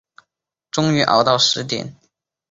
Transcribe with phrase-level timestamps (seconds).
[0.71, 1.95] 终于熬到十点